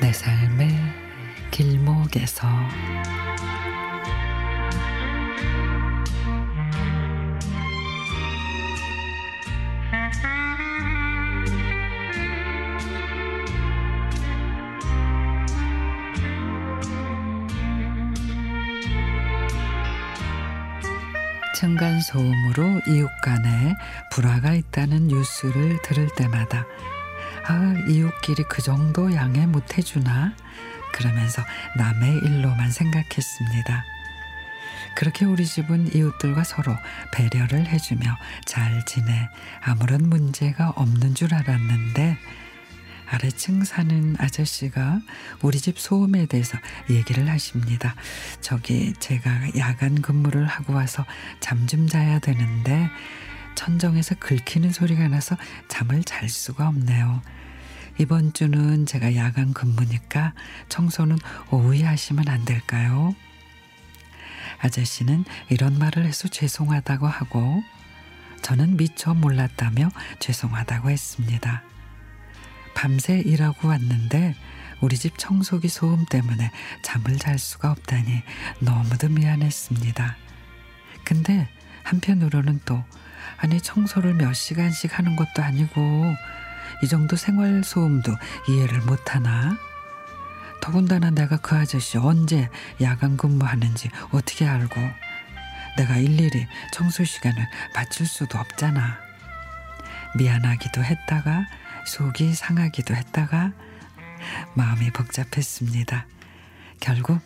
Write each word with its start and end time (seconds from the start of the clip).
내 0.00 0.12
삶의 0.12 0.68
길목에서. 1.50 2.46
층간소음으로 21.54 22.82
이웃 22.86 23.08
간에 23.22 23.74
불화가 24.10 24.52
있다는 24.52 25.08
뉴스를 25.08 25.80
들을 25.82 26.08
때마다 26.14 26.66
아, 27.48 27.74
이웃끼리 27.88 28.44
그 28.48 28.60
정도 28.62 29.12
양해 29.14 29.46
못 29.46 29.78
해주나? 29.78 30.34
그러면서 30.92 31.42
남의 31.76 32.18
일로만 32.18 32.70
생각했습니다. 32.70 33.84
그렇게 34.96 35.26
우리 35.26 35.44
집은 35.44 35.94
이웃들과 35.94 36.42
서로 36.42 36.74
배려를 37.12 37.66
해주며 37.66 38.16
잘 38.46 38.84
지내 38.86 39.28
아무런 39.62 40.08
문제가 40.08 40.70
없는 40.70 41.14
줄 41.14 41.34
알았는데 41.34 42.16
아래층 43.08 43.62
사는 43.62 44.16
아저씨가 44.18 45.00
우리 45.42 45.58
집 45.60 45.78
소음에 45.78 46.26
대해서 46.26 46.58
얘기를 46.90 47.28
하십니다. 47.28 47.94
저기 48.40 48.94
제가 48.94 49.30
야간 49.58 50.00
근무를 50.00 50.46
하고 50.46 50.72
와서 50.74 51.04
잠 51.40 51.66
좀 51.68 51.86
자야 51.88 52.18
되는데 52.18 52.88
천정에서 53.56 54.14
긁히는 54.16 54.70
소리가 54.70 55.08
나서 55.08 55.36
잠을 55.66 56.04
잘 56.04 56.28
수가 56.28 56.68
없네요. 56.68 57.22
이번 57.98 58.32
주는 58.32 58.86
제가 58.86 59.16
야간 59.16 59.52
근무니까 59.52 60.34
청소는 60.68 61.18
오후에 61.50 61.82
하시면 61.82 62.28
안 62.28 62.44
될까요? 62.44 63.16
아저씨는 64.58 65.24
이런 65.48 65.78
말을 65.78 66.04
해서 66.04 66.28
죄송하다고 66.28 67.06
하고 67.06 67.62
저는 68.42 68.76
미처 68.76 69.14
몰랐다며 69.14 69.88
죄송하다고 70.20 70.90
했습니다. 70.90 71.62
밤새 72.74 73.18
일하고 73.18 73.68
왔는데 73.68 74.36
우리 74.80 74.96
집 74.96 75.18
청소기 75.18 75.68
소음 75.68 76.04
때문에 76.04 76.50
잠을 76.82 77.16
잘 77.16 77.38
수가 77.38 77.70
없다니 77.70 78.22
너무도 78.60 79.08
미안했습니다. 79.08 80.16
근데 81.04 81.48
한편으로는 81.82 82.60
또 82.66 82.84
아니 83.38 83.60
청소를 83.60 84.14
몇 84.14 84.32
시간씩 84.32 84.98
하는 84.98 85.16
것도 85.16 85.42
아니고 85.42 86.14
이 86.82 86.88
정도 86.88 87.16
생활 87.16 87.62
소음도 87.64 88.14
이해를 88.48 88.80
못하나? 88.80 89.56
더군다나 90.60 91.10
내가 91.10 91.36
그 91.36 91.54
아저씨 91.56 91.98
언제 91.98 92.48
야간 92.80 93.16
근무하는지 93.16 93.90
어떻게 94.10 94.46
알고 94.46 94.80
내가 95.76 95.96
일일이 95.96 96.46
청소 96.72 97.04
시간을 97.04 97.46
맞출 97.74 98.06
수도 98.06 98.38
없잖아. 98.38 98.98
미안하기도 100.16 100.82
했다가 100.82 101.46
속이 101.86 102.34
상하기도 102.34 102.94
했다가 102.94 103.52
마음이 104.54 104.90
복잡했습니다. 104.90 106.06
결국 106.80 107.20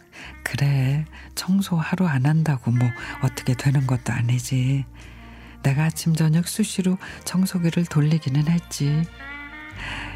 그래 0.45 1.05
청소 1.35 1.77
하루 1.77 2.07
안 2.07 2.27
한다고 2.27 2.71
뭐 2.71 2.89
어떻게 3.23 3.55
되는 3.55 3.87
것도 3.87 4.13
아니지. 4.13 4.85
내가 5.63 5.85
아침 5.85 6.15
저녁 6.15 6.49
수시로 6.49 6.99
청소기를 7.25 7.87
돌리기는 7.87 8.49
했지. 8.49 9.03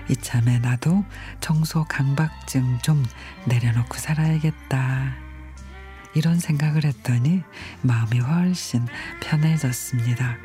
이참에 0.09 0.59
나도 0.59 1.05
청소 1.41 1.85
강박증 1.85 2.79
좀 2.83 3.05
내려놓고 3.47 3.97
살아야겠다. 3.97 5.17
이런 6.15 6.39
생각을 6.39 6.85
했더니 6.85 7.43
마음이 7.83 8.21
훨씬 8.21 8.87
편해졌습니다. 9.21 10.37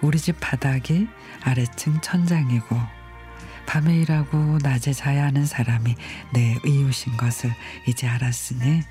우리 0.00 0.18
집 0.18 0.38
바닥이 0.40 1.08
아래층 1.42 2.00
천장이고 2.00 2.78
밤에 3.66 3.96
일하고 3.96 4.58
낮에 4.62 4.92
자야 4.92 5.26
하는 5.26 5.46
사람이 5.46 5.94
내 6.32 6.58
이웃인 6.64 7.16
것을 7.16 7.52
이제 7.86 8.08
알았으니 8.08 8.82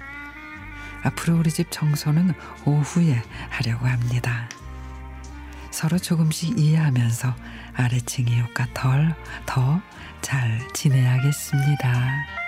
앞으로 1.04 1.38
우리 1.38 1.50
집 1.50 1.70
청소는 1.72 2.34
오후에 2.66 3.22
하려고 3.50 3.88
합니다. 3.88 4.48
서로 5.72 5.98
조금씩 5.98 6.60
이해하면서 6.60 7.34
아래층 7.76 8.28
이웃과 8.28 8.68
덜 8.74 9.16
더 9.46 9.82
잘 10.22 10.60
지내야겠습니다. 10.74 12.41